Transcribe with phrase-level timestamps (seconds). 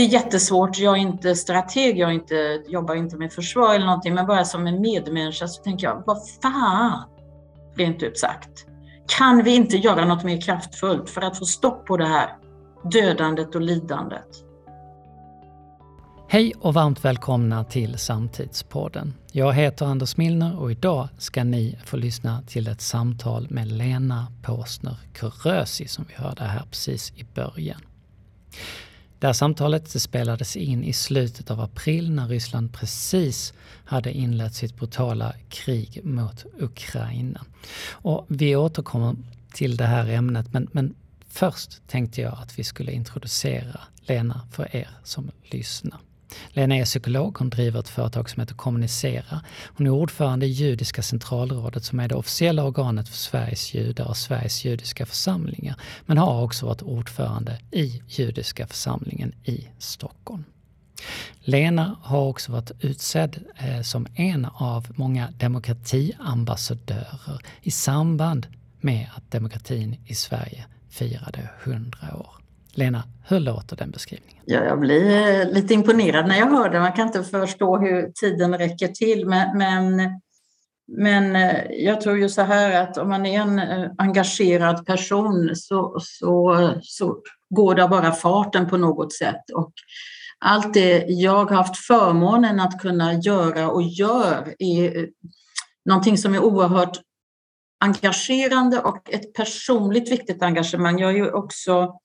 [0.00, 0.78] det är jättesvårt.
[0.78, 4.66] Jag är inte strateg, jag inte, jobbar inte med försvar eller någonting, men bara som
[4.66, 7.08] en medmänniska så tänker jag, vad fan,
[7.76, 8.66] rent ut sagt.
[9.18, 12.36] Kan vi inte göra något mer kraftfullt för att få stopp på det här
[12.90, 14.26] dödandet och lidandet?
[16.28, 19.14] Hej och varmt välkomna till Samtidspodden.
[19.32, 24.26] Jag heter Anders Milner och idag ska ni få lyssna till ett samtal med Lena
[24.42, 27.80] Påsner Kurösi som vi hörde här precis i början.
[29.20, 33.52] Det här samtalet spelades in i slutet av april när Ryssland precis
[33.84, 37.44] hade inlett sitt brutala krig mot Ukraina.
[37.90, 39.16] Och vi återkommer
[39.52, 40.94] till det här ämnet men, men
[41.28, 46.00] först tänkte jag att vi skulle introducera Lena för er som lyssnar.
[46.48, 49.40] Lena är psykolog, hon driver ett företag som heter Kommunicera.
[49.66, 54.16] Hon är ordförande i Judiska centralrådet som är det officiella organet för Sveriges judar och
[54.16, 55.76] Sveriges judiska församlingar.
[56.06, 60.44] Men har också varit ordförande i Judiska församlingen i Stockholm.
[61.40, 68.46] Lena har också varit utsedd eh, som en av många demokratiambassadörer i samband
[68.80, 72.39] med att demokratin i Sverige firade 100 år.
[72.74, 74.42] Lena, hur låter den beskrivningen?
[74.46, 76.82] Ja, jag blir eh, lite imponerad när jag hör den.
[76.82, 79.26] Man kan inte förstå hur tiden räcker till.
[79.26, 80.00] Men, men,
[80.88, 85.56] men eh, jag tror ju så här att om man är en eh, engagerad person
[85.56, 87.16] så, så, så
[87.50, 89.50] går det bara farten på något sätt.
[89.54, 89.72] Och
[90.38, 95.08] allt det jag har haft förmånen att kunna göra och gör är
[95.84, 97.00] någonting som är oerhört
[97.80, 100.98] engagerande och ett personligt viktigt engagemang.
[100.98, 102.00] Jag är ju också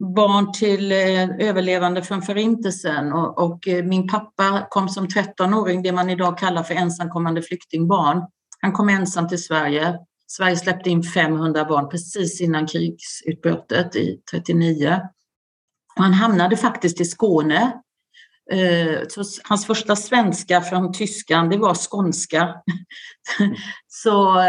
[0.00, 5.92] barn till eh, överlevande från Förintelsen och, och eh, min pappa kom som 13-åring, det
[5.92, 8.22] man idag kallar för ensamkommande flyktingbarn.
[8.60, 9.98] Han kom ensam till Sverige.
[10.26, 15.00] Sverige släppte in 500 barn precis innan krigsutbrottet i 39.
[15.96, 17.72] Och han hamnade faktiskt i Skåne.
[18.52, 22.54] Eh, så hans första svenska från tyskan, det var skånska.
[23.88, 24.40] Så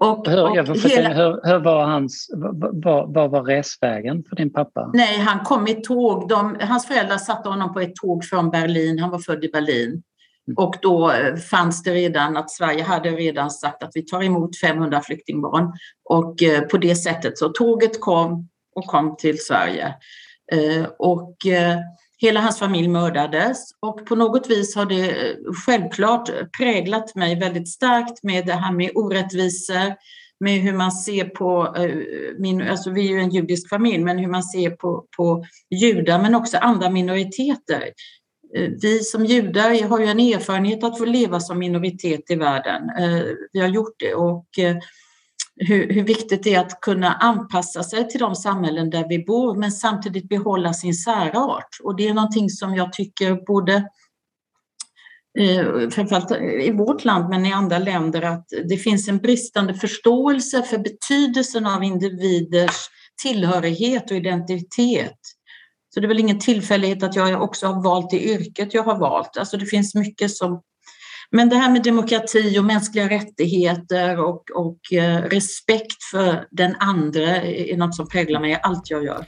[0.00, 1.08] och, hur, och hela...
[1.08, 2.30] hur, hur, var hans,
[2.72, 4.90] vad, vad var resvägen för din pappa?
[4.94, 6.28] Nej, han kom i tåg.
[6.28, 8.98] De, hans föräldrar satte honom på ett tåg från Berlin.
[8.98, 9.88] Han var född i Berlin.
[9.88, 10.56] Mm.
[10.56, 14.60] Och då eh, fanns det redan att Sverige hade redan sagt att vi tar emot
[14.60, 15.72] 500 flyktingbarn.
[16.04, 19.94] Och eh, på det sättet så tåget kom och kom till Sverige.
[20.52, 21.36] Eh, och
[22.22, 25.36] Hela hans familj mördades och på något vis har det eh,
[25.66, 29.94] självklart präglat mig väldigt starkt med det här med orättvisor,
[30.40, 31.96] med hur man ser på, eh,
[32.38, 36.22] min, alltså vi är ju en judisk familj, men hur man ser på, på judar
[36.22, 37.82] men också andra minoriteter.
[38.56, 42.82] Eh, vi som judar har ju en erfarenhet att få leva som minoritet i världen.
[43.52, 44.46] Vi har gjort det och
[45.62, 49.54] hur, hur, viktigt det är att kunna anpassa sig till de samhällen där vi bor
[49.54, 51.78] men samtidigt behålla sin särart.
[51.82, 53.74] Och det är någonting som jag tycker både
[55.38, 56.30] eh, framförallt
[56.62, 61.66] i vårt land men i andra länder att det finns en bristande förståelse för betydelsen
[61.66, 62.88] av individers
[63.22, 65.18] tillhörighet och identitet.
[65.94, 68.98] Så det är väl ingen tillfällighet att jag också har valt det yrket jag har
[68.98, 69.36] valt.
[69.36, 70.62] Alltså det finns mycket som
[71.30, 77.36] men det här med demokrati och mänskliga rättigheter och, och eh, respekt för den andra
[77.36, 79.26] är något som präglar mig i allt jag gör.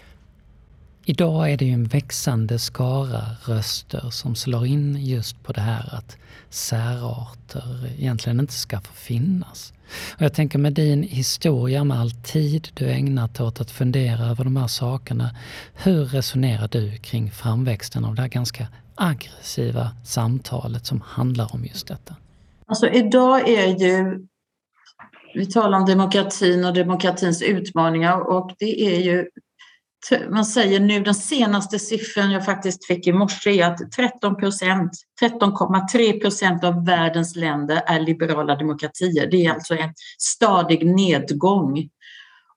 [1.05, 5.95] Idag är det ju en växande skara röster som slår in just på det här
[5.95, 6.17] att
[6.51, 9.73] särarter egentligen inte ska få finnas.
[10.17, 14.45] Och jag tänker med din historia, med all tid du ägnat åt att fundera över
[14.45, 15.37] de här sakerna,
[15.75, 21.89] hur resonerar du kring framväxten av det här ganska aggressiva samtalet som handlar om just
[21.89, 22.17] detta?
[22.67, 24.27] Alltså idag är ju,
[25.35, 29.29] vi talar om demokratin och demokratins utmaningar och det är ju,
[30.31, 34.93] man säger nu den senaste siffran jag faktiskt fick i morse är att 13 procent,
[35.23, 39.31] 13,3 procent av världens länder är liberala demokratier.
[39.31, 41.89] Det är alltså en stadig nedgång.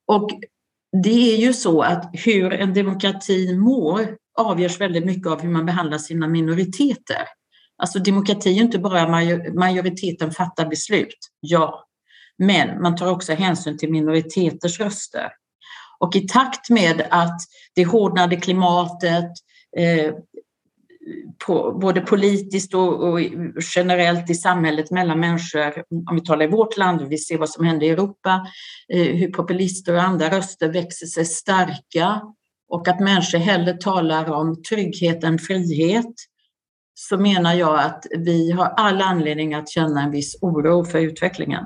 [0.07, 0.29] Och
[1.03, 5.65] det är ju så att hur en demokrati mår avgörs väldigt mycket av hur man
[5.65, 7.27] behandlar sina minoriteter.
[7.77, 9.07] Alltså demokrati är inte bara
[9.53, 11.85] majoriteten fattar beslut, ja,
[12.37, 15.31] men man tar också hänsyn till minoriteters röster.
[15.99, 17.41] Och i takt med att
[17.75, 19.31] det hårdnade klimatet,
[19.77, 20.13] eh,
[21.45, 23.19] på, både politiskt och, och,
[23.75, 27.65] generellt i samhället mellan människor, om vi talar i vårt land, vi ser vad som
[27.65, 28.47] händer i Europa,
[28.93, 32.21] eh, hur populister och andra röster växer sig starka
[32.69, 36.13] och att människor hellre talar om trygghet än frihet
[36.93, 41.63] så menar jag att vi har all anledning att känna en viss oro för utvecklingen.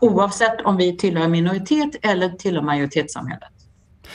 [0.00, 3.50] Oavsett om vi tillhör minoritet eller tillhör majoritetssamhället.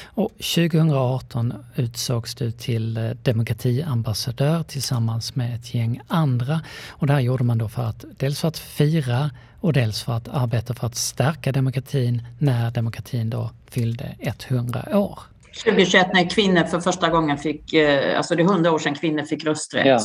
[0.04, 6.62] Och 2018 utsågs du till eh, demokratiambassadör tillsammans med ett gäng andra.
[6.90, 10.14] Och det här gjorde man då för att dels för att fira och dels för
[10.14, 15.20] att arbeta för att stärka demokratin när demokratin då fyllde 100 år.
[15.64, 19.24] 2021 när kvinnor för första gången fick, eh, alltså det är 100 år sedan kvinnor
[19.24, 19.88] fick rösträtt.
[19.88, 20.00] Ja.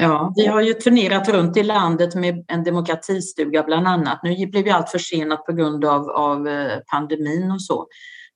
[0.00, 4.20] Ja, vi har ju turnerat runt i landet med en demokratistuga bland annat.
[4.22, 7.86] Nu blev det allt försenat på grund av, av eh, pandemin och så.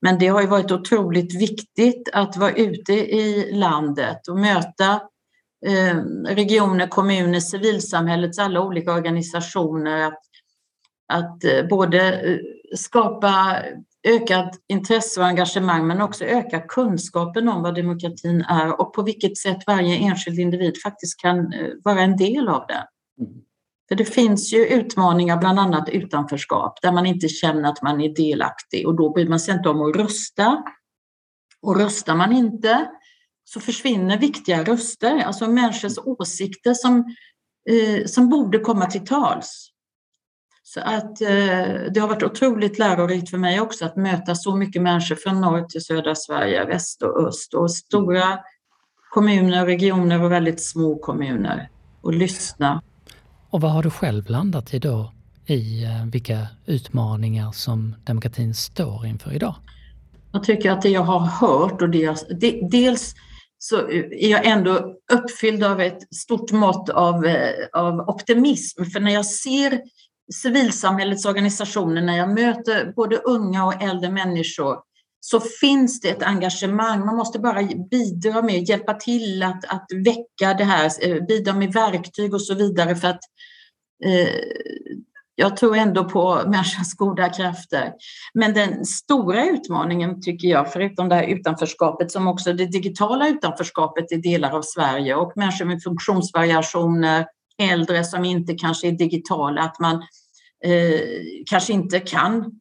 [0.00, 5.00] Men det har ju varit otroligt viktigt att vara ute i landet och möta
[5.66, 10.06] eh, regioner, kommuner, civilsamhällets alla olika organisationer.
[10.06, 10.20] Att,
[11.12, 12.22] att både
[12.76, 13.56] skapa
[14.04, 19.38] ökat intresse och engagemang men också öka kunskapen om vad demokratin är och på vilket
[19.38, 21.52] sätt varje enskild individ faktiskt kan
[21.84, 22.86] vara en del av det.
[23.20, 23.32] Mm.
[23.88, 28.14] För det finns ju utmaningar, bland annat utanförskap, där man inte känner att man är
[28.14, 30.62] delaktig och då bryr man sig inte om att rösta.
[31.62, 32.90] Och röstar man inte
[33.44, 37.14] så försvinner viktiga röster, alltså människors åsikter som,
[37.70, 39.71] eh, som borde komma till tals.
[40.74, 44.82] Så att eh, det har varit otroligt lärorikt för mig också att möta så mycket
[44.82, 48.38] människor från norr till södra Sverige, väst och öst och stora
[49.10, 51.68] kommuner, regioner och väldigt små kommuner
[52.00, 52.82] och lyssna.
[53.50, 55.12] Och vad har du själv landat i då
[55.46, 59.54] i eh, vilka utmaningar som demokratin står inför idag?
[60.32, 63.14] Jag tycker att det jag har hört och det jag, det, dels
[63.58, 68.84] så är jag ändå uppfylld av ett stort mått av, eh, av optimism.
[68.84, 69.80] För när jag ser
[70.32, 74.76] civilsamhällets organisationer, när jag möter både unga och äldre människor
[75.20, 77.06] så finns det ett engagemang.
[77.06, 81.72] Man måste bara bidra med, hjälpa till att, att väcka det här, eh, bidra med
[81.72, 83.20] verktyg och så vidare för att
[84.04, 84.28] eh,
[85.34, 87.92] jag tror ändå på människans goda krafter.
[88.34, 94.12] Men den stora utmaningen tycker jag, förutom det här utanförskapet som också det digitala utanförskapet
[94.12, 97.26] i delar av Sverige och människor med funktionsvariationer,
[97.58, 100.02] äldre som inte kanske är digitala, att man eh,
[100.64, 101.00] Eh,
[101.46, 102.60] kanske inte kan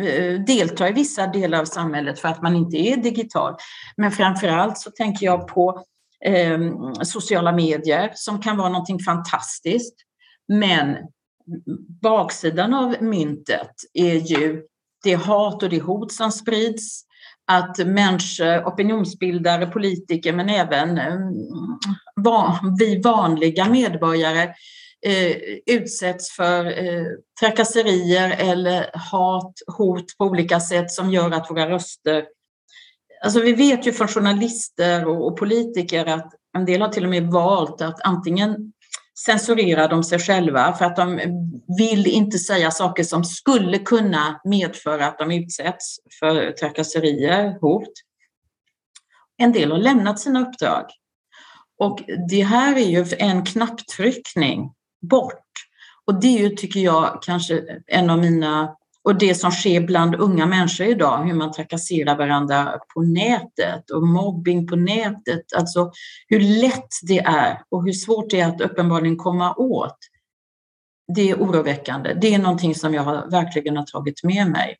[0.00, 3.56] eh, delta i vissa delar av samhället för att man inte är digital.
[3.96, 5.84] Men framför allt så tänker jag på
[6.24, 6.58] eh,
[7.02, 9.94] sociala medier som kan vara någonting fantastiskt.
[10.48, 10.96] Men
[12.02, 14.62] baksidan av myntet är ju
[15.04, 17.02] det hat och det hot som sprids,
[17.46, 21.16] att människor, opinionsbildare, politiker men även eh,
[22.78, 24.54] vi vanliga medborgare
[25.06, 25.36] eh,
[25.66, 27.06] utsätts för eh,
[27.40, 32.26] trakasserier eller hat, hot på olika sätt som gör att våra röster...
[33.24, 37.10] Alltså vi vet ju från journalister och, och politiker att en del har till och
[37.10, 38.72] med valt att antingen
[39.26, 41.20] censurera de sig själva för att de
[41.78, 47.92] vill inte säga saker som skulle kunna medföra att de utsätts för trakasserier, hot.
[49.38, 50.84] En del har lämnat sina uppdrag.
[51.78, 54.72] Och det här är ju en knapptryckning
[55.08, 55.42] bort.
[56.04, 58.76] Och det är ju, tycker jag, kanske en av mina
[59.06, 64.06] och det som sker bland unga människor idag, hur man trakasserar varandra på nätet och
[64.06, 65.90] mobbing på nätet, alltså
[66.28, 69.98] hur lätt det är och hur svårt det är att uppenbarligen komma åt.
[71.14, 72.14] Det är oroväckande.
[72.14, 74.76] Det är någonting som jag har, verkligen har tagit med mig.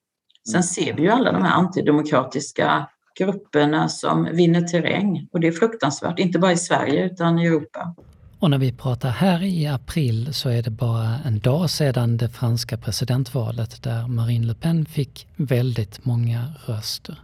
[0.52, 5.52] Sen ser vi ju alla de här antidemokratiska grupperna som vinner terräng och det är
[5.52, 7.94] fruktansvärt, inte bara i Sverige utan i Europa.
[8.40, 12.28] Och när vi pratar här i april så är det bara en dag sedan det
[12.28, 17.18] franska presidentvalet där Marine Le Pen fick väldigt många röster.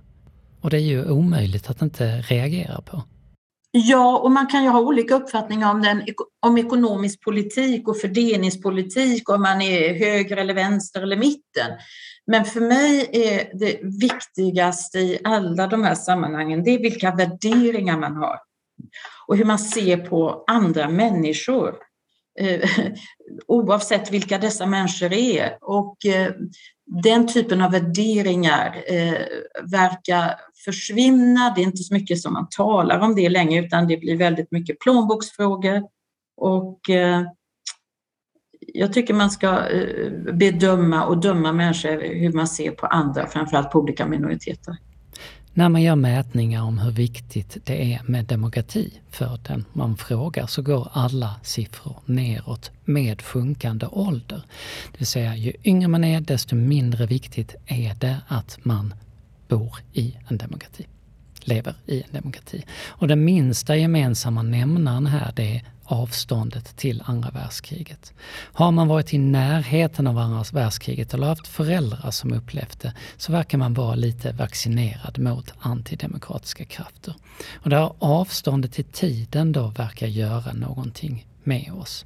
[0.61, 3.02] Och det är ju omöjligt att inte reagera på.
[3.71, 6.02] Ja, och man kan ju ha olika uppfattningar om, den,
[6.47, 11.71] om ekonomisk politik och fördelningspolitik, om man är höger eller vänster eller mitten.
[12.26, 17.99] Men för mig är det viktigaste i alla de här sammanhangen, det är vilka värderingar
[17.99, 18.38] man har
[19.27, 21.75] och hur man ser på andra människor.
[22.41, 22.71] Eh,
[23.47, 25.59] oavsett vilka dessa människor är.
[25.61, 26.33] Och eh,
[27.03, 29.23] den typen av värderingar eh,
[29.71, 30.35] verkar
[30.65, 31.53] försvinna.
[31.55, 34.51] Det är inte så mycket som man talar om det längre utan det blir väldigt
[34.51, 35.83] mycket plånboksfrågor.
[36.37, 36.81] Och
[38.75, 39.62] jag tycker man ska
[40.33, 44.77] bedöma och döma människor hur man ser på andra, framförallt på olika minoriteter.
[45.54, 50.47] När man gör mätningar om hur viktigt det är med demokrati för den man frågar
[50.47, 54.42] så går alla siffror neråt med sjunkande ålder.
[54.92, 58.94] Det vill säga, ju yngre man är desto mindre viktigt är det att man
[59.49, 60.87] bor i en demokrati,
[61.40, 62.64] lever i en demokrati.
[62.87, 68.12] Och den minsta gemensamma nämnaren här det är avståndet till andra världskriget.
[68.32, 73.32] Har man varit i närheten av andra världskriget eller haft föräldrar som upplevt det så
[73.32, 77.14] verkar man vara lite vaccinerad mot antidemokratiska krafter.
[77.54, 82.04] Och det här avståndet i tiden då verkar göra någonting med oss.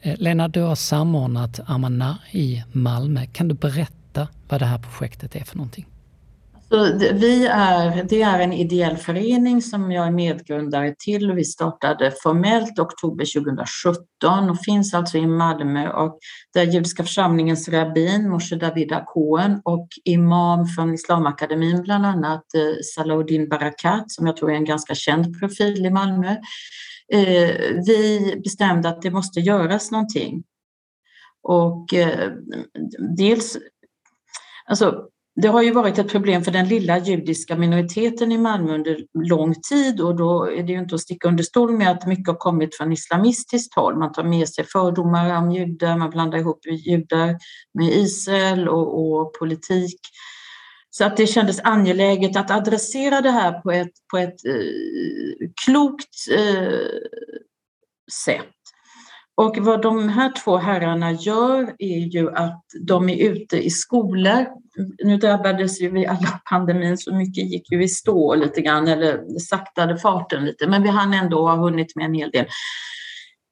[0.00, 3.26] Eh, Lena, du har samordnat Amana i Malmö.
[3.26, 5.86] Kan du berätta vad det här projektet är för någonting?
[6.68, 11.32] Så vi är, det är en ideell förening som jag är medgrundare till.
[11.32, 16.18] Vi startade formellt oktober 2017 och finns alltså i Malmö och
[16.54, 23.48] där judiska församlingens rabbin Moshe David Akoen och imam från Islamakademin bland annat eh, Salahuddin
[23.48, 26.36] Barakat som jag tror är en ganska känd profil i Malmö.
[27.12, 27.56] Eh,
[27.86, 30.42] vi bestämde att det måste göras någonting.
[31.42, 32.32] Och eh,
[33.16, 33.58] dels,
[34.66, 35.08] alltså
[35.42, 39.54] det har ju varit ett problem för den lilla judiska minoriteten i Malmö under lång
[39.54, 42.34] tid och då är det ju inte att sticka under stol med att mycket har
[42.34, 43.98] kommit från islamistiskt håll.
[43.98, 47.36] Man tar med sig fördomar om judar, man blandar ihop judar
[47.74, 50.00] med Israel och, och politik.
[50.90, 56.14] Så att det kändes angeläget att adressera det här på ett, på ett eh, klokt
[56.30, 56.78] eh,
[58.24, 58.55] sätt.
[59.36, 64.46] Och vad de här två herrarna gör är ju att de är ute i skolor.
[65.04, 69.38] Nu drabbades ju vi alla pandemin så mycket gick ju i stå lite grann eller
[69.38, 72.46] saktade farten lite men vi hann ändå ha hunnit med en hel del.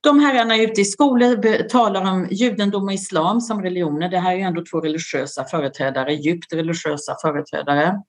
[0.01, 4.09] De herrarna är ute i skolor talar om judendom och islam som religioner.
[4.09, 8.01] Det här är ju ändå två religiösa företrädare, djupt religiösa företrädare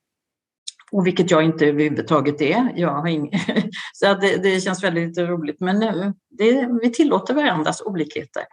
[0.95, 2.73] och vilket jag inte överhuvudtaget är.
[2.75, 3.31] Jag har ing...
[3.93, 5.59] så det, det, känns väldigt roligt.
[5.59, 5.79] Men
[6.29, 8.43] det, vi tillåter varandras olikheter.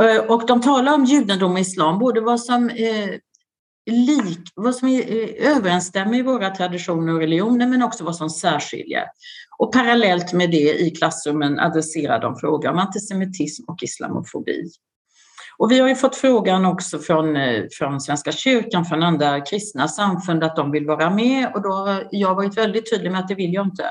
[0.00, 3.10] Eh, och de talar om judendom och islam, både vad som, eh,
[3.90, 9.04] lik, vad som eh, överensstämmer i våra traditioner och religioner men också vad som särskiljer.
[9.58, 14.70] Och parallellt med det i klassrummen adresserar de frågor om antisemitism och islamofobi.
[15.60, 19.88] Och vi har ju fått frågan också från, eh, från Svenska kyrkan, från andra kristna
[19.88, 23.28] samfund att de vill vara med och då har jag varit väldigt tydlig med att
[23.28, 23.84] det vill jag inte.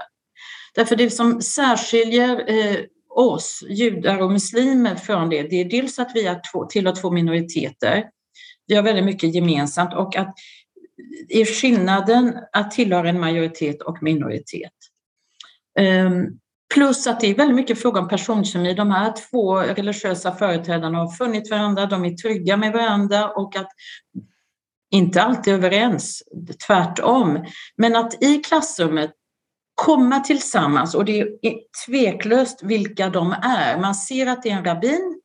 [0.75, 2.77] Därför det som särskiljer eh,
[3.09, 7.11] oss, judar och muslimer från det, det är dels att vi är två, tillhör två
[7.11, 8.03] minoriteter.
[8.67, 10.33] Vi har väldigt mycket gemensamt och att
[11.29, 14.73] är skillnaden att tillhöra en majoritet och minoritet.
[15.79, 16.39] Um,
[16.73, 18.73] Plus att det är väldigt mycket fråga om personkemi.
[18.73, 23.69] De här två religiösa företrädarna har funnit varandra, de är trygga med varandra och att
[24.91, 26.23] inte alltid överens,
[26.67, 27.45] tvärtom.
[27.77, 29.11] Men att i klassrummet
[29.75, 33.77] komma tillsammans och det är tveklöst vilka de är.
[33.77, 35.21] Man ser att det är en rabbin,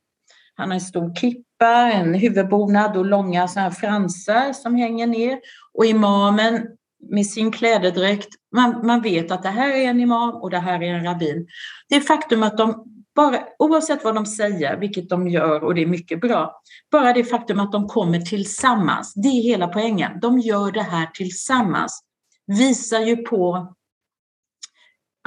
[0.55, 5.41] han har en stor kippa, en huvudbonad och långa så här fransar som hänger ner
[5.73, 6.67] och imamen
[7.09, 8.29] med sin klädedräkt.
[8.53, 11.47] Man, man vet att det här är en imam och det här är en rabbin.
[11.89, 12.85] Det faktum att de,
[13.15, 17.25] bara, oavsett vad de säger, vilket de gör och det är mycket bra, bara det
[17.25, 20.21] faktum att de kommer tillsammans, det är hela poängen.
[20.21, 22.03] De gör det här tillsammans,
[22.47, 23.75] visar ju på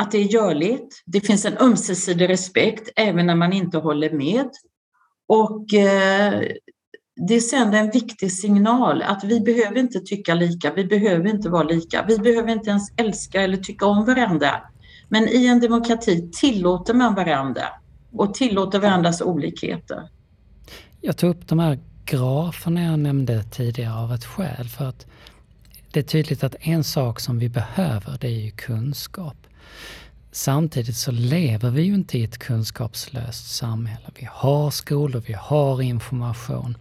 [0.01, 1.03] att det är görligt.
[1.05, 4.49] Det finns en ömsesidig respekt även när man inte håller med.
[5.27, 6.43] Och eh,
[7.17, 11.63] det sänder en viktig signal att vi behöver inte tycka lika, vi behöver inte vara
[11.63, 14.51] lika, vi behöver inte ens älska eller tycka om varandra.
[15.09, 17.63] Men i en demokrati tillåter man varandra
[18.11, 20.09] och tillåter varandras olikheter.
[21.01, 25.05] Jag tog upp de här graferna jag nämnde tidigare av ett skäl för att
[25.91, 29.37] det är tydligt att en sak som vi behöver det är ju kunskap.
[30.37, 34.07] Samtidigt så lever vi ju inte i ett kunskapslöst samhälle.
[34.19, 36.77] Vi har skolor, vi har information.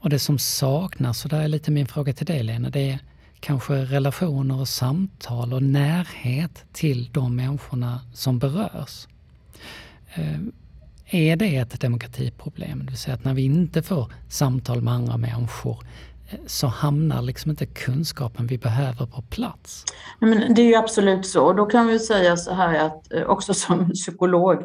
[0.00, 2.98] Och det som saknas, och där är lite min fråga till dig Lena, det är
[3.40, 9.06] kanske relationer och samtal och närhet till de människorna som berörs.
[10.14, 10.40] Eh,
[11.06, 12.78] är det ett demokratiproblem?
[12.78, 15.78] Det vill säga att när vi inte får samtal med andra människor
[16.46, 19.84] så hamnar liksom inte kunskapen vi behöver på plats.
[20.20, 21.52] Men det är ju absolut så.
[21.52, 24.64] Då kan vi säga så här att eh, också som psykolog,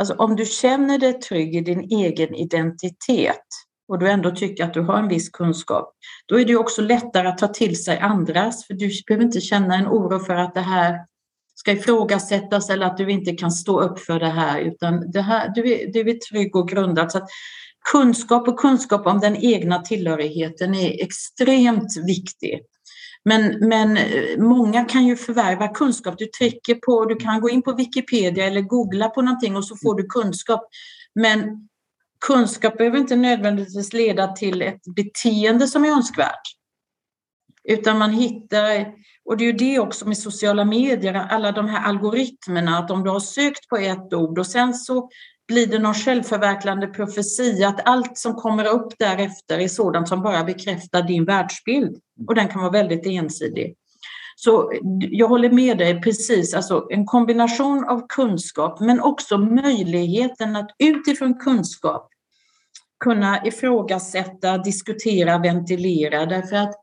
[0.00, 3.46] alltså om du känner dig trygg i din egen identitet
[3.88, 5.92] och du ändå tycker att du har en viss kunskap,
[6.26, 9.74] då är det också lättare att ta till sig andras, för du behöver inte känna
[9.74, 10.98] en oro för att det här
[11.54, 15.52] ska ifrågasättas eller att du inte kan stå upp för det här, utan det här,
[15.54, 17.12] du, är, du är trygg och grundad.
[17.12, 17.26] Så
[17.92, 22.60] kunskap och kunskap om den egna tillhörigheten är extremt viktig.
[23.24, 26.14] Men, men eh, många kan ju förvärva kunskap.
[26.18, 29.76] Du trycker på, du kan gå in på Wikipedia eller googla på någonting och så
[29.76, 30.68] får du kunskap.
[31.14, 31.68] Men
[32.26, 36.42] kunskap behöver inte nödvändigtvis leda till ett beteende som är önskvärt.
[37.68, 38.86] Utan man hittar,
[39.24, 43.04] och det är ju det också med sociala medier, alla de här algoritmerna, att om
[43.04, 45.08] du har sökt på ett ord och sen så
[45.48, 50.44] blir det någon självförverkligande profetia att allt som kommer upp därefter är sådant som bara
[50.44, 52.00] bekräftar din världsbild.
[52.28, 53.76] Och den kan vara väldigt ensidig.
[54.36, 60.70] Så jag håller med dig precis, alltså en kombination av kunskap men också möjligheten att
[60.78, 62.08] utifrån kunskap
[63.04, 66.26] kunna ifrågasätta, diskutera, ventilera.
[66.26, 66.74] Därför att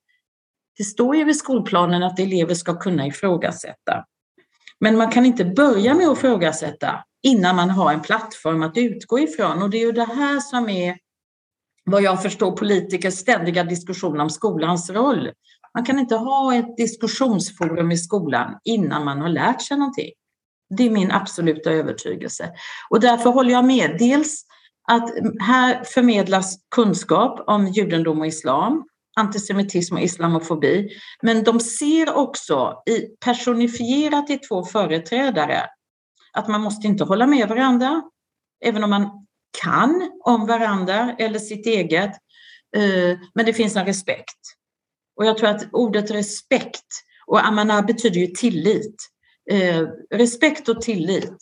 [0.78, 4.06] det står ju i skolplanen att elever ska kunna ifrågasätta.
[4.80, 9.20] Men man kan inte börja med att ifrågasätta innan man har en plattform att utgå
[9.20, 10.98] ifrån och det är ju det här som är
[11.86, 15.32] vad jag förstår politikers ständiga diskussion om skolans roll.
[15.74, 20.12] Man kan inte ha ett diskussionsforum i skolan innan man har lärt sig någonting.
[20.78, 22.52] Det är min absoluta övertygelse.
[22.90, 23.96] Och därför håller jag med.
[24.00, 24.46] Dels
[24.92, 30.90] att här förmedlas kunskap om judendom och islam, antisemitism och islamofobi.
[31.22, 35.64] Men de ser också i, personifierat i två företrädare
[36.34, 38.04] att man måste inte hålla med varandra,
[38.66, 39.26] även om man
[39.62, 42.12] kan om varandra eller sitt eget.
[42.76, 44.40] Eh, men det finns en respekt.
[45.16, 46.88] Och jag tror att ordet respekt,
[47.26, 48.96] och amana betyder ju tillit.
[49.52, 51.38] Eh, respekt och tillit.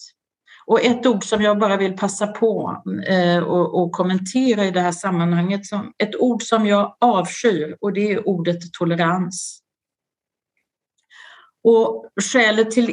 [0.65, 4.91] Och ett ord som jag bara vill passa på eh, och, kommentera i det här
[4.91, 9.61] sammanhanget, som, ett ord som jag avskyr och det är ordet tolerans.
[11.63, 12.85] Och skälet till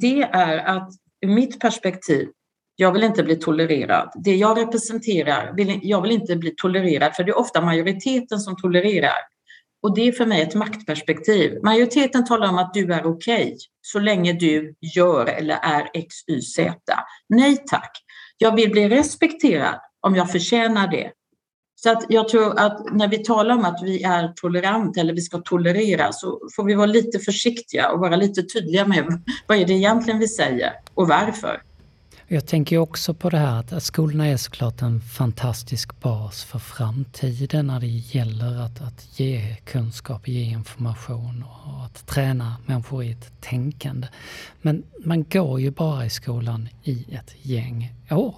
[0.00, 0.90] det är att
[1.20, 2.28] ur mitt perspektiv,
[2.76, 4.12] jag vill inte bli tolererad.
[4.14, 8.56] Det jag representerar, vill, jag vill inte bli tolererad för det är ofta majoriteten som
[8.56, 9.18] tolererar.
[9.82, 11.58] Och det är för mig ett maktperspektiv.
[11.62, 16.14] Majoriteten talar om att du är okej okay, så länge du gör eller är X,
[16.28, 16.74] Y, Z.
[17.28, 17.90] Nej tack.
[18.38, 21.12] Jag vill bli respekterad om jag förtjänar det.
[21.82, 25.20] Så att jag tror att när vi talar om att vi är tolerant eller vi
[25.20, 29.66] ska tolerera så får vi vara lite försiktiga och vara lite tydliga med vad är
[29.66, 31.62] det egentligen vi säger och varför.
[32.30, 37.66] Jag tänker också på det här att skolorna är såklart en fantastisk bas för framtiden
[37.66, 43.40] när det gäller att, att ge kunskap, ge information och att träna människor i ett
[43.40, 44.08] tänkande.
[44.62, 48.34] Men man går ju bara i skolan i ett gäng år.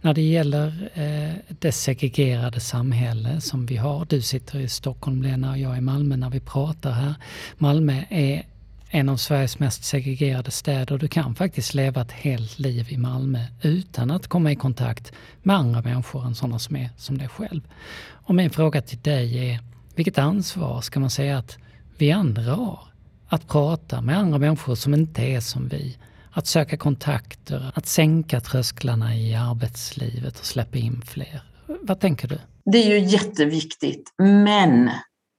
[0.00, 5.50] När det gäller eh, det segregerade samhälle som vi har, du sitter i Stockholm Lena
[5.50, 7.14] och jag i Malmö när vi pratar här.
[7.58, 8.46] Malmö är
[8.90, 10.98] en av Sveriges mest segregerade städer.
[10.98, 15.12] Du kan faktiskt leva ett helt liv i Malmö utan att komma i kontakt
[15.42, 17.60] med andra människor än sådana som är som dig själv.
[18.08, 19.60] Och min fråga till dig är,
[19.94, 21.58] vilket ansvar ska man säga att
[21.98, 22.80] vi andra har?
[23.28, 25.96] Att prata med andra människor som inte är som vi.
[26.36, 31.42] Att söka kontakter, att sänka trösklarna i arbetslivet och släppa in fler.
[31.66, 32.38] Vad tänker du?
[32.72, 34.90] Det är ju jätteviktigt, men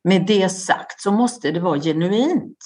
[0.04, 2.58] med det sagt så måste det vara genuint.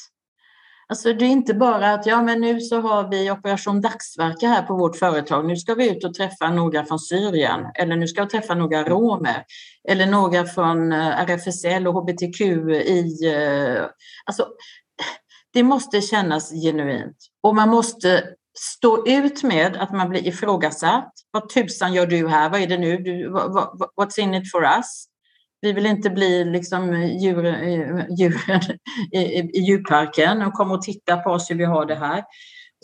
[0.87, 4.61] Alltså det är inte bara att ja, men nu så har vi Operation Dagsverke här
[4.61, 5.47] på vårt företag.
[5.47, 8.83] Nu ska vi ut och träffa några från Syrien eller nu ska vi träffa några
[8.83, 9.43] romer
[9.89, 13.33] eller några från eh, RFSL och HBTQ i...
[13.33, 13.85] Eh,
[14.25, 14.47] alltså,
[15.53, 18.23] det måste kännas genuint och man måste
[18.59, 21.13] stå ut med att man blir ifrågasatt.
[21.31, 22.49] Vad tusan gör du här?
[22.49, 22.97] Vad är det nu?
[22.97, 23.29] Du,
[23.97, 25.05] what's in it for us?
[25.61, 28.61] Vi vill inte bli liksom djur, eh, djuren
[29.11, 32.23] i, i, i djurparken och komma och titta på oss hur vi har det här.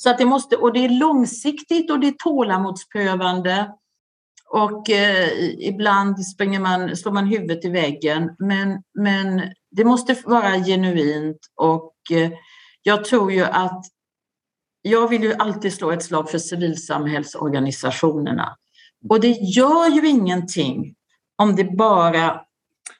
[0.01, 3.71] Så att det måste, och det är långsiktigt och det är tålamodsprövande.
[4.49, 8.35] Och eh, ibland springer man, slår man huvudet i väggen.
[8.39, 9.41] Men, men
[9.71, 12.31] det måste vara genuint och eh,
[12.83, 13.85] jag tror ju att
[14.89, 18.57] jag vill ju alltid slå ett slag för civilsamhällsorganisationerna.
[19.09, 20.95] Och det gör ju ingenting
[21.37, 22.41] om det bara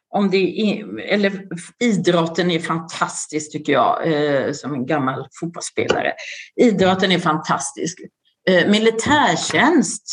[0.10, 1.48] om det är, eller
[1.80, 6.14] idrotten är fantastisk tycker jag, eh, som en gammal fotbollsspelare.
[6.56, 8.00] Idrotten är fantastisk.
[8.50, 10.04] Eh, militärtjänst,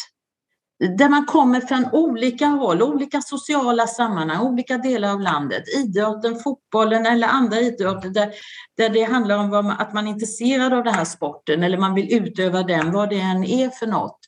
[0.89, 5.63] där man kommer från olika håll, olika sociala sammanhang, olika delar av landet.
[5.77, 8.33] Idrotten, fotbollen eller andra idrotter där,
[8.77, 11.95] där det handlar om man, att man är intresserad av den här sporten eller man
[11.95, 14.19] vill utöva den, vad det än är för något.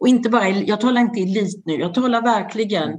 [0.00, 2.90] Och inte bara, jag talar inte elit nu, jag talar verkligen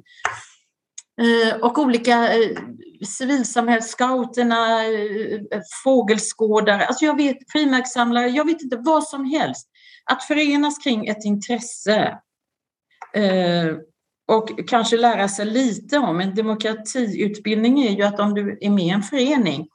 [1.21, 2.49] eh, och olika eh,
[3.07, 9.69] civilsamhällsscouterna, eh, fågelskådare, alltså jag vet frimärkssamlare, jag vet inte vad som helst.
[10.11, 12.17] Att förenas kring ett intresse
[13.13, 13.75] Eh,
[14.27, 18.85] och kanske lära sig lite om en demokratiutbildning är ju att om du är med
[18.85, 19.67] i en förening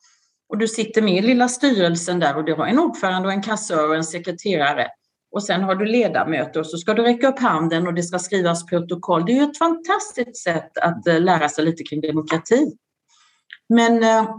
[0.48, 3.42] och du sitter med i lilla styrelsen där och du har en ordförande och en
[3.42, 4.88] kassör och en sekreterare
[5.32, 8.18] och sen har du ledamöter och så ska du räcka upp handen och det ska
[8.18, 9.26] skrivas protokoll.
[9.26, 12.76] Det är ju ett fantastiskt sätt att eh, lära sig lite kring demokrati.
[13.68, 14.36] Men eh,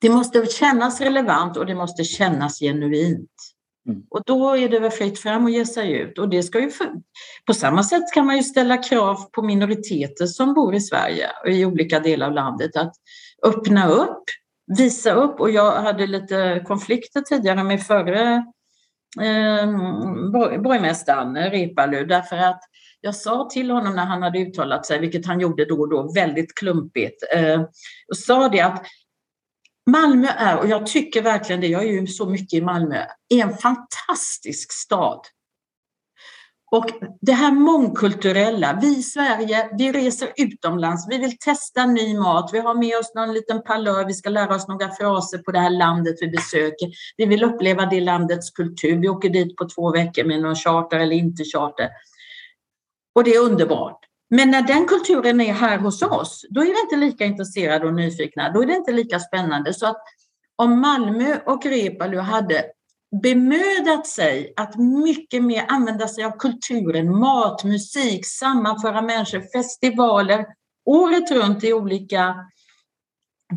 [0.00, 3.53] det måste kännas relevant och det måste kännas genuint.
[3.88, 4.02] Mm.
[4.10, 6.18] Och då är det väl fritt fram att ge sig ut.
[6.18, 6.86] Och det ska ju för...
[7.46, 11.50] På samma sätt kan man ju ställa krav på minoriteter som bor i Sverige och
[11.50, 12.92] i olika delar av landet att
[13.42, 14.22] öppna upp,
[14.78, 15.40] visa upp.
[15.40, 18.44] Och jag hade lite konflikter tidigare med förre
[19.20, 19.66] eh,
[20.58, 22.60] borgmästaren Reepalu därför att
[23.00, 26.12] jag sa till honom när han hade uttalat sig, vilket han gjorde då och då
[26.12, 27.60] väldigt klumpigt, eh,
[28.08, 28.86] och sa det att
[29.90, 33.42] Malmö är, och jag tycker verkligen det, jag är ju så mycket i Malmö, är
[33.42, 35.20] en fantastisk stad.
[36.70, 36.86] Och
[37.20, 42.58] det här mångkulturella, vi i Sverige, vi reser utomlands, vi vill testa ny mat, vi
[42.58, 45.70] har med oss någon liten palör, vi ska lära oss några fraser på det här
[45.70, 46.90] landet vi besöker.
[47.16, 50.98] Vi vill uppleva det landets kultur, vi åker dit på två veckor med någon charter
[50.98, 51.88] eller inte charter.
[53.14, 54.03] Och det är underbart.
[54.30, 57.94] Men när den kulturen är här hos oss, då är vi inte lika intresserade och
[57.94, 58.52] nyfikna.
[58.52, 59.74] Då är det inte lika spännande.
[59.74, 60.02] Så att
[60.56, 62.64] om Malmö och Reepalu hade
[63.22, 70.46] bemödat sig att mycket mer använda sig av kulturen, mat, musik, sammanföra människor, festivaler
[70.84, 72.34] året runt i olika...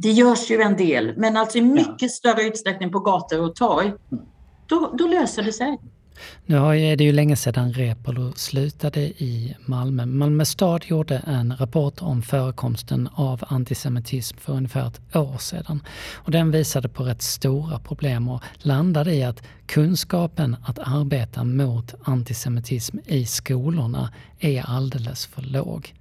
[0.01, 2.09] Det görs ju en del, men alltså i mycket ja.
[2.09, 3.93] större utsträckning på gator och torg.
[4.67, 5.77] Då, då löser det sig.
[6.45, 10.05] Nu är det ju länge sedan Reepalu slutade i Malmö.
[10.05, 15.81] Malmö stad gjorde en rapport om förekomsten av antisemitism för ungefär ett år sedan.
[16.13, 21.93] Och den visade på rätt stora problem och landade i att kunskapen att arbeta mot
[22.03, 25.93] antisemitism i skolorna är alldeles för låg.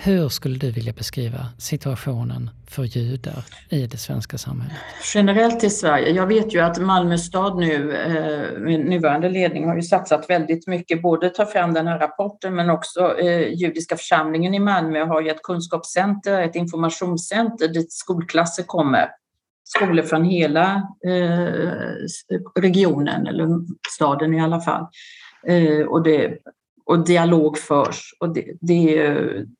[0.00, 4.76] Hur skulle du vilja beskriva situationen för judar i det svenska samhället?
[5.14, 6.10] Generellt i Sverige.
[6.10, 10.66] Jag vet ju att Malmö stad nu eh, med nuvarande ledning har ju satsat väldigt
[10.66, 15.20] mycket, både ta fram den här rapporten men också eh, judiska församlingen i Malmö har
[15.20, 19.08] ju ett kunskapscenter, ett informationscenter dit skolklasser kommer.
[19.64, 23.48] Skolor från hela eh, regionen, eller
[23.90, 24.86] staden i alla fall.
[25.46, 26.38] Eh, och det
[26.88, 28.14] och dialog förs.
[28.20, 28.84] Och det, det,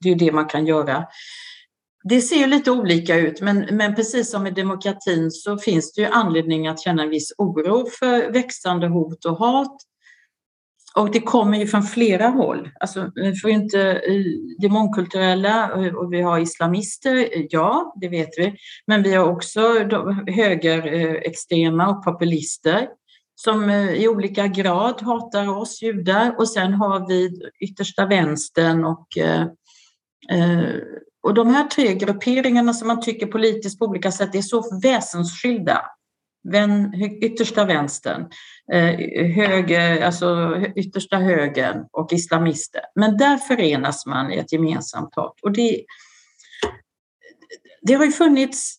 [0.00, 1.04] det är det man kan göra.
[2.04, 6.00] Det ser ju lite olika ut, men, men precis som i demokratin så finns det
[6.00, 9.76] ju anledning att känna en viss oro för växande hot och hat.
[10.96, 12.70] Och det kommer ju från flera håll.
[12.80, 13.10] Alltså,
[13.42, 14.00] för inte
[14.58, 18.54] det mångkulturella och vi har islamister, ja, det vet vi.
[18.86, 19.60] Men vi har också
[20.26, 22.88] högerextrema och populister
[23.40, 29.18] som eh, i olika grad hatar oss judar och sen har vi yttersta vänstern och
[29.18, 29.42] eh,
[30.30, 30.74] eh,
[31.22, 35.82] och de här tre grupperingarna som man tycker politiskt på olika sätt är så väsensskilda.
[36.48, 38.30] Vän, yttersta vänstern,
[39.34, 42.80] höger, alltså yttersta högern och islamister.
[42.94, 45.34] Men där förenas man i ett gemensamt hat.
[45.42, 45.84] Och det,
[47.82, 48.78] det har ju funnits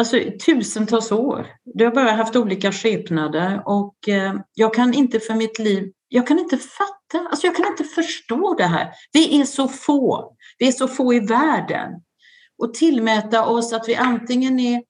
[0.00, 1.46] alltså, tusentals år.
[1.74, 6.26] Det har bara haft olika skepnader och eh, jag kan inte för mitt liv, jag
[6.26, 8.88] kan inte fatta, alltså jag kan inte förstå det här.
[9.12, 11.92] Vi är så få, vi är så få i världen.
[12.58, 14.82] Och tillmäta oss att vi antingen är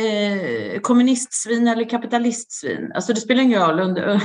[0.00, 2.92] eh, kommunistsvin eller kapitalistsvin.
[2.94, 3.80] Alltså det spelar ingen roll.
[3.80, 4.06] Under,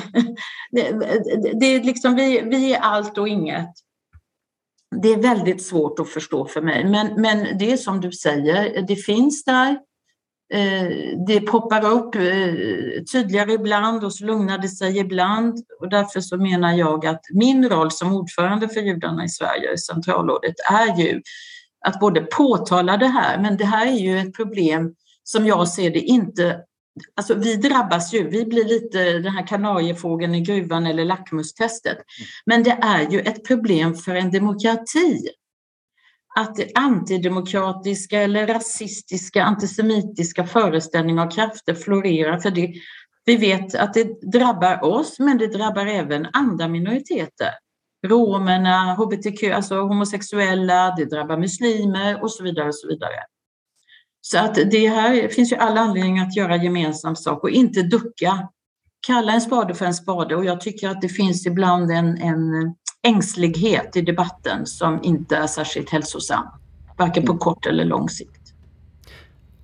[0.71, 3.69] det, det, det, är liksom, vi, vi är allt och inget.
[5.01, 8.81] Det är väldigt svårt att förstå för mig, men, men det är som du säger,
[8.87, 9.79] det finns där.
[10.53, 12.21] Eh, det poppar upp eh,
[13.11, 15.65] tydligare ibland och så lugnar det sig ibland.
[15.79, 20.55] Och därför så menar jag att min roll som ordförande för judarna i Sverige, centralrådet,
[20.71, 21.21] är ju
[21.85, 25.89] att både påtala det här, men det här är ju ett problem som jag ser
[25.89, 26.59] det inte
[27.15, 31.97] Alltså vi drabbas ju, vi blir lite den här kanariefågeln i gruvan eller lackmustestet.
[32.45, 35.27] Men det är ju ett problem för en demokrati
[36.35, 42.39] att antidemokratiska eller rasistiska, antisemitiska föreställningar och krafter florerar.
[42.39, 42.73] För det,
[43.25, 47.49] vi vet att det drabbar oss, men det drabbar även andra minoriteter.
[48.07, 52.67] Romerna, hbtq, alltså homosexuella, det drabbar muslimer och så vidare.
[52.67, 53.15] Och så vidare.
[54.21, 58.49] Så att det här finns ju alla anledningar att göra gemensam sak och inte ducka.
[59.07, 62.75] Kalla en spade för en spade och jag tycker att det finns ibland en, en
[63.03, 66.47] ängslighet i debatten som inte är särskilt hälsosam,
[66.97, 68.53] varken på kort eller lång sikt.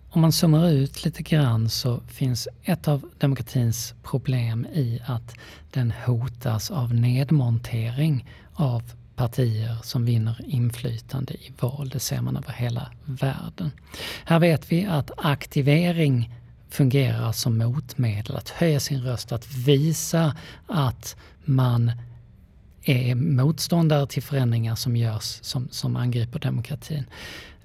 [0.09, 5.35] Om man zoomar ut lite grann så finns ett av demokratins problem i att
[5.71, 8.83] den hotas av nedmontering av
[9.15, 11.89] partier som vinner inflytande i val.
[11.89, 13.71] Det ser man över hela världen.
[14.25, 16.33] Här vet vi att aktivering
[16.69, 20.35] fungerar som motmedel, att höja sin röst, att visa
[20.67, 21.91] att man
[22.89, 27.05] är motståndare till förändringar som görs som, som angriper demokratin.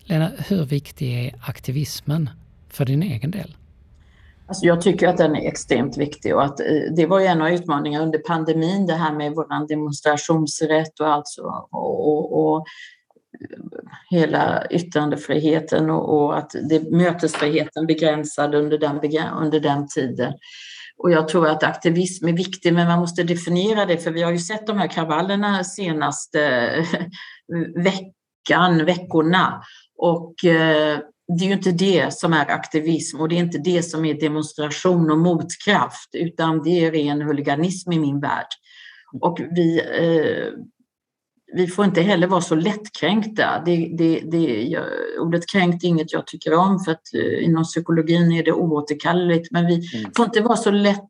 [0.04, 2.30] Lena, hur viktig är aktivismen
[2.68, 3.56] för din egen del?
[4.46, 7.42] Alltså jag tycker att den är extremt viktig och att eh, det var ju en
[7.42, 13.58] av utmaningarna under pandemin, det här med vår demonstrationsrätt och alltså och, och, och eh,
[14.11, 19.00] hela yttrandefriheten och, och, att det, mötesfriheten begränsad under den,
[19.42, 20.32] under den tiden.
[20.96, 24.33] Och jag tror att aktivism är viktig, men man måste definiera det, för vi har
[24.33, 26.85] ju sett de här kravallerna senaste eh,
[27.85, 29.62] veckan, veckorna.
[29.98, 30.98] Och eh,
[31.38, 34.14] det är ju inte det som är aktivism och det är inte det som är
[34.14, 38.46] demonstration och motkraft, utan det är ren huliganism i min värld.
[39.20, 40.52] Och vi, eh,
[41.54, 43.62] vi får inte heller vara så lättkränkta.
[43.66, 44.78] Det, det, det,
[45.20, 49.50] ordet kränkt är inget jag tycker om för att eh, inom psykologin är det oåterkalleligt.
[49.50, 50.12] Men vi mm.
[50.16, 51.08] får inte vara så lätt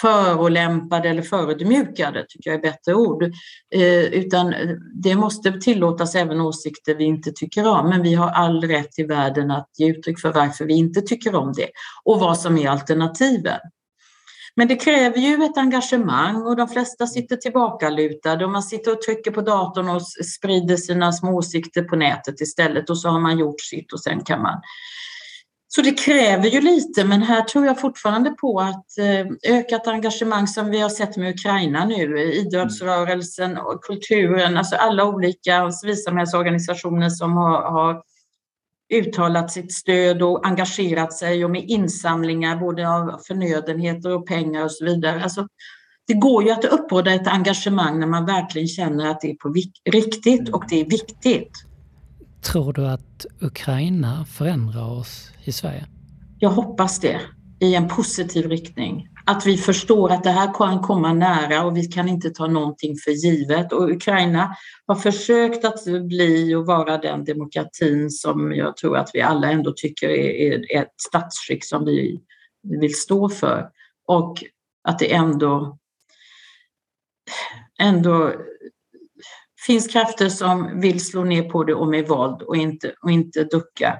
[0.00, 3.22] förolämpade eller förödmjukade, tycker jag är bättre ord.
[3.74, 4.54] Eh, utan
[5.02, 7.88] det måste tillåtas även åsikter vi inte tycker om.
[7.88, 11.34] Men vi har all rätt i världen att ge uttryck för varför vi inte tycker
[11.34, 11.68] om det
[12.04, 13.58] och vad som är alternativen.
[14.56, 19.02] Men det kräver ju ett engagemang och de flesta sitter tillbakalutade och man sitter och
[19.02, 23.38] trycker på datorn och sprider sina små åsikter på nätet istället och så har man
[23.38, 24.60] gjort sitt och sen kan man.
[25.68, 30.46] Så det kräver ju lite, men här tror jag fortfarande på att eh, ökat engagemang
[30.46, 37.32] som vi har sett med Ukraina nu, idrottsrörelsen och kulturen, alltså alla olika civilsamhällsorganisationer som
[37.32, 38.02] har, har
[38.94, 44.72] uttalat sitt stöd och engagerat sig och med insamlingar både av förnödenheter och pengar och
[44.72, 45.22] så vidare.
[45.22, 45.46] Alltså,
[46.06, 49.54] det går ju att uppbåda ett engagemang när man verkligen känner att det är på
[49.90, 51.52] riktigt och det är viktigt.
[52.42, 55.86] Tror du att Ukraina förändrar oss i Sverige?
[56.38, 57.20] Jag hoppas det,
[57.60, 59.08] i en positiv riktning.
[59.26, 62.96] Att vi förstår att det här kan komma nära och vi kan inte ta någonting
[62.96, 63.72] för givet.
[63.72, 64.56] Och Ukraina
[64.86, 69.72] har försökt att bli och vara den demokratin som jag tror att vi alla ändå
[69.76, 72.20] tycker är ett statsskick som vi
[72.80, 73.68] vill stå för.
[74.06, 74.44] Och
[74.88, 75.78] att det ändå,
[77.80, 78.32] ändå
[79.66, 83.44] finns krafter som vill slå ner på det och med våld och inte, och inte
[83.44, 83.96] ducka.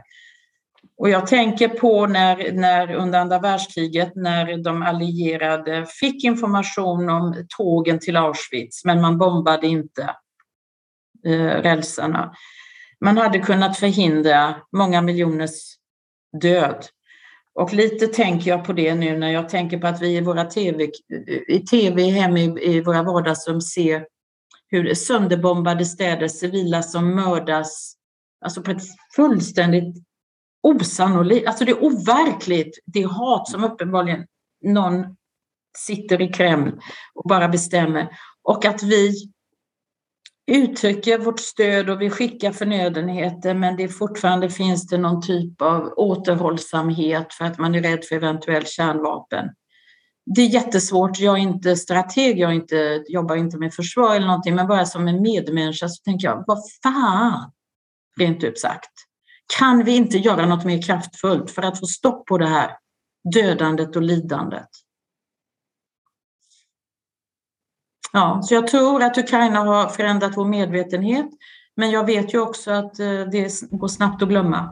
[0.96, 7.46] Och jag tänker på när, när under andra världskriget när de allierade fick information om
[7.57, 10.02] tågen till Auschwitz men man bombade inte
[11.26, 12.35] eh, rälsarna.
[13.00, 15.74] Man hade kunnat förhindra många miljoners
[16.40, 16.87] död.
[17.54, 20.44] Och lite tänker jag på det nu när jag tänker på att vi i våra
[20.44, 20.90] TV,
[21.48, 24.07] i TV hemma i, i våra vardagsrum ser
[24.66, 27.94] hur sönderbombade städer, civila som mördas,
[28.44, 28.83] alltså på ett
[29.16, 29.96] fullständigt
[30.64, 34.27] osannolikt, alltså det är overkligt, det hat som uppenbarligen
[34.64, 35.16] någon
[35.79, 36.81] sitter i Kreml
[37.14, 38.09] och bara bestämmer.
[38.42, 39.14] Och att vi
[40.46, 45.92] uttrycker vårt stöd och vi skickar förnödenheter men det fortfarande finns det någon typ av
[45.96, 49.48] återhållsamhet för att man är rädd för eventuellt kärnvapen
[50.27, 51.20] det är jättesvårt.
[51.20, 55.09] Jag är inte strateg, jag inte, jobbar inte med försvar eller någonting, men bara som
[55.09, 57.53] en medmänniska så tänker jag, vad fan,
[58.18, 58.90] rent ut sagt.
[59.59, 62.70] Kan vi inte göra något mer kraftfullt för att få stopp på det här
[63.33, 64.68] dödandet och lidandet?
[68.12, 71.26] Ja, så jag tror att Ukraina har förändrat vår medvetenhet,
[71.76, 74.70] men jag vet ju också att eh, det går snabbt att glömma.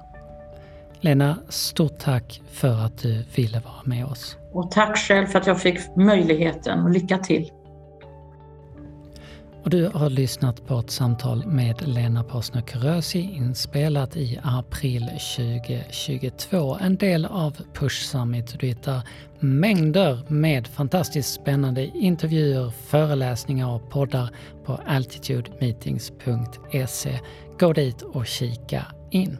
[1.01, 4.37] Lena, stort tack för att du ville vara med oss.
[4.53, 7.51] Och tack själv för att jag fick möjligheten och lycka till.
[9.62, 16.79] Och du har lyssnat på ett samtal med Lena Posner Kurösi inspelat i april 2022.
[16.81, 18.61] En del av Push Summit.
[18.61, 19.01] Du hittar
[19.40, 24.31] mängder med fantastiskt spännande intervjuer, föreläsningar och poddar
[24.64, 27.20] på altitudemeetings.se.
[27.59, 29.38] Gå dit och kika in.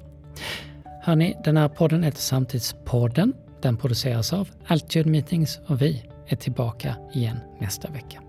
[1.03, 3.33] Hörni, den här podden heter Samtidspodden.
[3.63, 8.21] Den produceras av Altitude Meetings och vi är tillbaka igen nästa vecka.